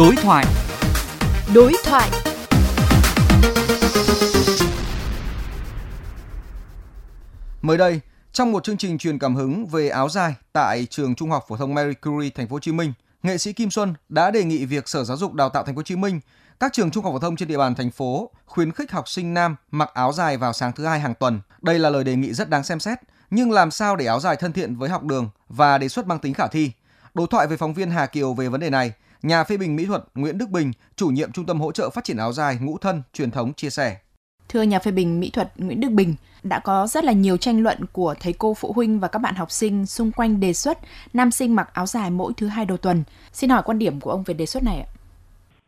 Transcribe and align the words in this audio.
Đối 0.00 0.16
thoại. 0.16 0.44
Đối 1.54 1.72
thoại. 1.84 2.10
Mới 7.62 7.78
đây, 7.78 8.00
trong 8.32 8.52
một 8.52 8.64
chương 8.64 8.76
trình 8.76 8.98
truyền 8.98 9.18
cảm 9.18 9.36
hứng 9.36 9.66
về 9.66 9.88
áo 9.88 10.08
dài 10.08 10.34
tại 10.52 10.86
trường 10.90 11.14
Trung 11.14 11.30
học 11.30 11.44
phổ 11.48 11.56
thông 11.56 11.74
Marie 11.74 11.94
Curie 11.94 12.30
thành 12.30 12.48
phố 12.48 12.54
Hồ 12.54 12.60
Chí 12.60 12.72
Minh, 12.72 12.92
nghệ 13.22 13.38
sĩ 13.38 13.52
Kim 13.52 13.70
Xuân 13.70 13.94
đã 14.08 14.30
đề 14.30 14.44
nghị 14.44 14.64
việc 14.64 14.88
Sở 14.88 15.04
Giáo 15.04 15.16
dục 15.16 15.34
Đào 15.34 15.48
tạo 15.48 15.62
thành 15.64 15.74
phố 15.74 15.78
Hồ 15.78 15.82
Chí 15.82 15.96
Minh, 15.96 16.20
các 16.60 16.72
trường 16.72 16.90
trung 16.90 17.04
học 17.04 17.12
phổ 17.12 17.18
thông 17.18 17.36
trên 17.36 17.48
địa 17.48 17.58
bàn 17.58 17.74
thành 17.74 17.90
phố 17.90 18.30
khuyến 18.46 18.72
khích 18.72 18.92
học 18.92 19.08
sinh 19.08 19.34
nam 19.34 19.56
mặc 19.70 19.90
áo 19.94 20.12
dài 20.12 20.36
vào 20.36 20.52
sáng 20.52 20.72
thứ 20.72 20.86
hai 20.86 21.00
hàng 21.00 21.14
tuần. 21.14 21.40
Đây 21.62 21.78
là 21.78 21.90
lời 21.90 22.04
đề 22.04 22.16
nghị 22.16 22.32
rất 22.32 22.50
đáng 22.50 22.64
xem 22.64 22.80
xét, 22.80 22.98
nhưng 23.30 23.52
làm 23.52 23.70
sao 23.70 23.96
để 23.96 24.06
áo 24.06 24.20
dài 24.20 24.36
thân 24.36 24.52
thiện 24.52 24.76
với 24.76 24.88
học 24.88 25.04
đường 25.04 25.30
và 25.48 25.78
đề 25.78 25.88
xuất 25.88 26.06
mang 26.06 26.18
tính 26.18 26.34
khả 26.34 26.46
thi? 26.46 26.72
Đối 27.14 27.26
thoại 27.26 27.46
với 27.46 27.56
phóng 27.56 27.74
viên 27.74 27.90
Hà 27.90 28.06
Kiều 28.06 28.34
về 28.34 28.48
vấn 28.48 28.60
đề 28.60 28.70
này, 28.70 28.92
nhà 29.22 29.44
phê 29.44 29.56
bình 29.56 29.76
mỹ 29.76 29.86
thuật 29.86 30.02
Nguyễn 30.14 30.38
Đức 30.38 30.50
Bình, 30.50 30.72
chủ 30.96 31.08
nhiệm 31.08 31.32
Trung 31.32 31.46
tâm 31.46 31.60
hỗ 31.60 31.72
trợ 31.72 31.90
phát 31.90 32.04
triển 32.04 32.16
áo 32.16 32.32
dài 32.32 32.58
ngũ 32.60 32.78
thân 32.78 33.02
truyền 33.12 33.30
thống 33.30 33.52
chia 33.52 33.70
sẻ. 33.70 33.96
Thưa 34.48 34.62
nhà 34.62 34.78
phê 34.78 34.90
bình 34.90 35.20
mỹ 35.20 35.30
thuật 35.30 35.48
Nguyễn 35.56 35.80
Đức 35.80 35.88
Bình, 35.90 36.14
đã 36.42 36.58
có 36.58 36.86
rất 36.86 37.04
là 37.04 37.12
nhiều 37.12 37.36
tranh 37.36 37.62
luận 37.62 37.78
của 37.92 38.14
thầy 38.20 38.34
cô 38.38 38.54
phụ 38.54 38.72
huynh 38.72 39.00
và 39.00 39.08
các 39.08 39.18
bạn 39.18 39.34
học 39.34 39.50
sinh 39.50 39.86
xung 39.86 40.12
quanh 40.12 40.40
đề 40.40 40.52
xuất 40.52 40.78
nam 41.12 41.30
sinh 41.30 41.56
mặc 41.56 41.70
áo 41.72 41.86
dài 41.86 42.10
mỗi 42.10 42.32
thứ 42.36 42.46
hai 42.46 42.64
đầu 42.64 42.76
tuần. 42.76 43.02
Xin 43.32 43.50
hỏi 43.50 43.62
quan 43.64 43.78
điểm 43.78 44.00
của 44.00 44.10
ông 44.10 44.22
về 44.26 44.34
đề 44.34 44.46
xuất 44.46 44.62
này 44.62 44.78
ạ? 44.80 44.88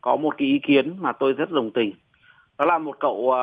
Có 0.01 0.16
một 0.16 0.34
cái 0.38 0.48
ý 0.48 0.60
kiến 0.66 0.96
mà 0.98 1.12
tôi 1.12 1.32
rất 1.32 1.51
đồng 1.51 1.71
tình. 1.74 1.93
Đó 2.59 2.65
là 2.65 2.79
một 2.79 2.96
cậu 3.01 3.15
uh, 3.15 3.34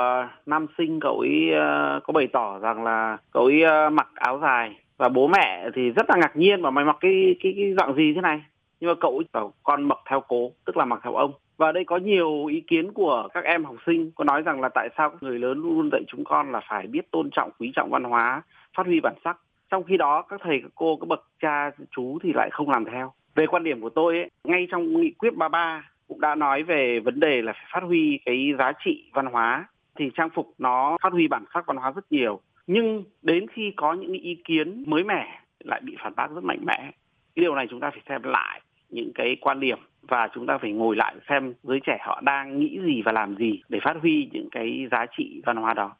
nam 0.45 0.65
sinh 0.77 0.99
cậu 0.99 1.19
ấy 1.19 1.49
uh, 1.49 2.03
có 2.03 2.13
bày 2.13 2.27
tỏ 2.33 2.59
rằng 2.59 2.83
là 2.83 3.17
cậu 3.31 3.45
ấy 3.45 3.87
uh, 3.87 3.93
mặc 3.93 4.07
áo 4.15 4.39
dài 4.41 4.75
và 4.97 5.09
bố 5.09 5.27
mẹ 5.27 5.69
thì 5.75 5.81
rất 5.89 6.09
là 6.09 6.15
ngạc 6.17 6.35
nhiên 6.35 6.61
mà 6.61 6.71
mày 6.71 6.85
mặc 6.85 6.97
cái 6.99 7.35
cái 7.43 7.53
cái 7.55 7.73
dạng 7.77 7.95
gì 7.95 8.11
thế 8.15 8.21
này 8.21 8.41
nhưng 8.79 8.87
mà 8.89 8.95
cậu 9.01 9.23
bảo 9.33 9.53
con 9.63 9.83
mặc 9.83 9.97
theo 10.09 10.21
cố 10.27 10.51
tức 10.65 10.77
là 10.77 10.85
mặc 10.85 10.99
theo 11.03 11.15
ông. 11.15 11.33
Và 11.57 11.71
đây 11.71 11.83
có 11.85 11.97
nhiều 11.97 12.45
ý 12.45 12.61
kiến 12.61 12.93
của 12.93 13.27
các 13.33 13.43
em 13.43 13.65
học 13.65 13.75
sinh. 13.85 14.11
Có 14.15 14.23
nói 14.23 14.41
rằng 14.41 14.61
là 14.61 14.69
tại 14.69 14.89
sao 14.97 15.11
người 15.21 15.39
lớn 15.39 15.59
luôn 15.59 15.77
luôn 15.77 15.89
dạy 15.91 16.01
chúng 16.07 16.23
con 16.23 16.51
là 16.51 16.61
phải 16.69 16.87
biết 16.87 17.11
tôn 17.11 17.29
trọng 17.31 17.51
quý 17.59 17.71
trọng 17.75 17.89
văn 17.89 18.03
hóa 18.03 18.41
phát 18.77 18.85
huy 18.85 18.99
bản 18.99 19.15
sắc. 19.23 19.37
Trong 19.71 19.83
khi 19.83 19.97
đó 19.97 20.21
các 20.21 20.41
thầy 20.43 20.59
các 20.61 20.71
cô 20.75 20.97
các 21.01 21.07
bậc 21.07 21.27
cha 21.41 21.71
chú 21.91 22.19
thì 22.23 22.33
lại 22.33 22.49
không 22.51 22.69
làm 22.69 22.85
theo. 22.85 23.13
Về 23.35 23.47
quan 23.47 23.63
điểm 23.63 23.81
của 23.81 23.89
tôi 23.89 24.17
ấy, 24.17 24.29
ngay 24.43 24.67
trong 24.71 25.01
nghị 25.01 25.11
quyết 25.11 25.35
33 25.35 25.89
cũng 26.07 26.21
đã 26.21 26.35
nói 26.35 26.63
về 26.63 26.99
vấn 26.99 27.19
đề 27.19 27.41
là 27.41 27.53
phải 27.53 27.65
phát 27.73 27.83
huy 27.83 28.19
cái 28.25 28.53
giá 28.59 28.71
trị 28.85 29.09
văn 29.13 29.25
hóa. 29.25 29.67
Thì 29.95 30.09
trang 30.15 30.29
phục 30.29 30.53
nó 30.57 30.97
phát 31.01 31.13
huy 31.13 31.27
bản 31.27 31.45
sắc 31.53 31.65
văn 31.67 31.77
hóa 31.77 31.91
rất 31.91 32.11
nhiều. 32.11 32.39
Nhưng 32.67 33.03
đến 33.21 33.47
khi 33.47 33.73
có 33.75 33.93
những 33.93 34.13
ý 34.13 34.35
kiến 34.45 34.83
mới 34.87 35.03
mẻ 35.03 35.41
lại 35.59 35.81
bị 35.83 35.95
phản 36.03 36.13
bác 36.15 36.31
rất 36.35 36.43
mạnh 36.43 36.59
mẽ. 36.65 36.91
Cái 37.35 37.43
điều 37.43 37.55
này 37.55 37.67
chúng 37.69 37.79
ta 37.79 37.89
phải 37.89 38.01
xem 38.09 38.23
lại 38.23 38.61
những 38.89 39.11
cái 39.15 39.37
quan 39.41 39.59
điểm 39.59 39.77
và 40.07 40.29
chúng 40.33 40.47
ta 40.47 40.57
phải 40.61 40.71
ngồi 40.71 40.95
lại 40.95 41.15
xem 41.29 41.53
giới 41.63 41.79
trẻ 41.85 41.97
họ 42.01 42.21
đang 42.21 42.59
nghĩ 42.59 42.79
gì 42.85 43.01
và 43.05 43.11
làm 43.11 43.35
gì 43.35 43.61
để 43.69 43.79
phát 43.83 43.95
huy 44.01 44.29
những 44.31 44.49
cái 44.51 44.87
giá 44.91 45.05
trị 45.17 45.41
văn 45.45 45.57
hóa 45.57 45.73
đó. 45.73 45.91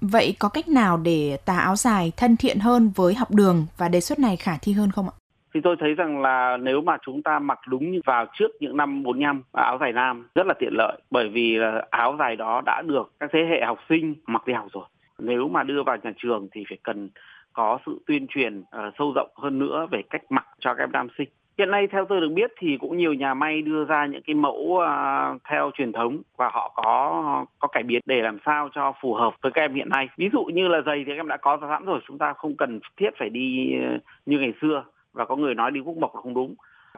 Vậy 0.00 0.34
có 0.38 0.48
cách 0.48 0.68
nào 0.68 1.00
để 1.04 1.36
tà 1.46 1.58
áo 1.58 1.76
dài 1.76 2.12
thân 2.16 2.36
thiện 2.36 2.58
hơn 2.58 2.90
với 2.96 3.14
học 3.14 3.28
đường 3.30 3.66
và 3.78 3.88
đề 3.88 4.00
xuất 4.00 4.18
này 4.18 4.36
khả 4.36 4.52
thi 4.62 4.72
hơn 4.72 4.90
không 4.90 5.08
ạ? 5.08 5.14
Thì 5.54 5.60
tôi 5.64 5.76
thấy 5.80 5.94
rằng 5.94 6.22
là 6.22 6.56
nếu 6.56 6.80
mà 6.80 6.96
chúng 7.06 7.22
ta 7.22 7.38
mặc 7.38 7.58
đúng 7.68 8.00
vào 8.04 8.26
trước 8.38 8.50
những 8.60 8.76
năm 8.76 9.02
45 9.02 9.42
áo 9.52 9.78
dài 9.80 9.92
nam 9.92 10.28
rất 10.34 10.46
là 10.46 10.54
tiện 10.58 10.72
lợi 10.72 11.00
bởi 11.10 11.28
vì 11.28 11.58
áo 11.90 12.16
dài 12.18 12.36
đó 12.36 12.62
đã 12.66 12.82
được 12.82 13.12
các 13.20 13.30
thế 13.32 13.40
hệ 13.50 13.66
học 13.66 13.78
sinh 13.88 14.14
mặc 14.26 14.46
đi 14.46 14.52
học 14.52 14.66
rồi. 14.72 14.84
Nếu 15.18 15.48
mà 15.48 15.62
đưa 15.62 15.82
vào 15.82 15.96
nhà 16.02 16.12
trường 16.16 16.48
thì 16.52 16.64
phải 16.68 16.78
cần 16.82 17.10
có 17.52 17.78
sự 17.86 18.00
tuyên 18.06 18.26
truyền 18.28 18.60
uh, 18.60 18.66
sâu 18.98 19.12
rộng 19.14 19.30
hơn 19.36 19.58
nữa 19.58 19.86
về 19.90 20.02
cách 20.10 20.22
mặc 20.30 20.46
cho 20.58 20.74
các 20.74 20.82
em 20.82 20.92
nam 20.92 21.08
sinh 21.18 21.28
hiện 21.58 21.70
nay 21.70 21.86
theo 21.86 22.04
tôi 22.08 22.20
được 22.20 22.28
biết 22.34 22.52
thì 22.58 22.76
cũng 22.80 22.96
nhiều 22.96 23.14
nhà 23.14 23.34
may 23.34 23.62
đưa 23.62 23.84
ra 23.84 24.06
những 24.06 24.22
cái 24.22 24.34
mẫu 24.34 24.54
uh, 24.54 25.42
theo 25.48 25.70
truyền 25.74 25.92
thống 25.92 26.22
và 26.36 26.48
họ 26.48 26.72
có 26.76 27.44
có 27.58 27.68
cải 27.68 27.82
biến 27.82 28.02
để 28.06 28.22
làm 28.22 28.38
sao 28.46 28.68
cho 28.74 28.92
phù 29.02 29.14
hợp 29.14 29.34
với 29.42 29.52
các 29.52 29.62
em 29.62 29.74
hiện 29.74 29.88
nay. 29.88 30.08
Ví 30.16 30.28
dụ 30.32 30.44
như 30.44 30.68
là 30.68 30.80
giày 30.86 31.04
thì 31.06 31.12
các 31.12 31.16
em 31.16 31.28
đã 31.28 31.36
có 31.36 31.58
sẵn 31.60 31.84
rồi 31.84 32.00
chúng 32.08 32.18
ta 32.18 32.32
không 32.32 32.56
cần 32.56 32.80
thiết 32.96 33.10
phải 33.18 33.28
đi 33.30 33.74
ờ, 33.82 33.98
như 34.26 34.38
ngày 34.38 34.52
xưa 34.60 34.84
và 35.12 35.24
có 35.24 35.36
người 35.36 35.54
nói 35.54 35.70
đi 35.70 35.80
quốc 35.80 35.96
mộc 35.96 36.14
là 36.14 36.20
không 36.20 36.34
đúng. 36.34 36.54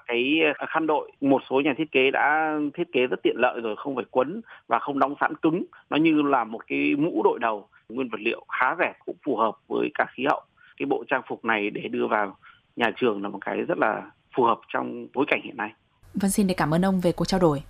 Cái 0.07 0.41
ờ, 0.59 0.67
khăn 0.69 0.87
đội 0.87 1.13
một 1.21 1.43
số 1.51 1.61
nhà 1.61 1.75
thiết 1.79 1.93
kế 1.93 2.11
đã 2.11 2.59
thiết 2.75 2.93
kế 2.93 3.07
rất 3.07 3.23
tiện 3.23 3.37
lợi 3.39 3.61
rồi 3.61 3.77
không 3.77 3.95
phải 3.95 4.05
quấn 4.11 4.41
và 4.69 4.79
không 4.79 4.99
đóng 4.99 5.15
sẵn 5.21 5.35
cứng. 5.35 5.65
Nó 5.91 5.97
như 5.97 6.23
là 6.23 6.45
một 6.45 6.67
cái 6.67 6.95
mũ 6.99 7.23
đội 7.25 7.39
đầu 7.39 7.69
nguyên 7.89 8.09
vật 8.09 8.21
liệu 8.21 8.45
khá 8.49 8.75
rẻ 8.79 8.93
cũng 9.07 9.17
phù 9.25 9.37
hợp 9.37 9.55
với 9.69 9.91
cả 9.95 10.07
khí 10.11 10.25
hậu. 10.31 10.41
Cái 10.77 10.87
bộ 10.87 11.05
trang 11.09 11.23
phục 11.29 11.45
này 11.45 11.71
để 11.71 11.89
đưa 11.89 12.07
vào 12.07 12.37
nhà 12.77 12.91
trường 12.97 13.23
là 13.23 13.29
một 13.29 13.39
cái 13.41 13.57
rất 13.57 13.79
là 13.79 14.03
phù 14.37 14.45
hợp 14.45 14.61
trong 14.69 15.07
bối 15.15 15.25
cảnh 15.29 15.41
hiện 15.45 15.57
nay. 15.57 15.71
Vâng 16.15 16.31
xin 16.31 16.47
để 16.47 16.55
cảm 16.55 16.75
ơn 16.75 16.85
ông 16.85 17.01
về 17.01 17.13
cuộc 17.13 17.25
trao 17.25 17.41
đổi. 17.41 17.63